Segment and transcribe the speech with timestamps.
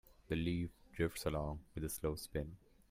[0.29, 2.57] The leaf drifts along with a slow spin.